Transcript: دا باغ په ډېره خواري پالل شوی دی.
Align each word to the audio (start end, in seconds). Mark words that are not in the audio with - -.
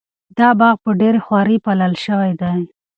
دا 0.37 0.49
باغ 0.59 0.75
په 0.83 0.91
ډېره 1.01 1.19
خواري 1.25 1.57
پالل 1.65 1.93
شوی 2.05 2.31
دی. 2.41 2.57